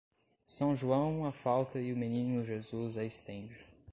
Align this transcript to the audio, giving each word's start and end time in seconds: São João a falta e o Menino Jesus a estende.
São 0.47 0.75
João 0.75 1.27
a 1.27 1.31
falta 1.31 1.79
e 1.79 1.93
o 1.93 1.95
Menino 1.95 2.43
Jesus 2.43 2.97
a 2.97 3.03
estende. 3.03 3.55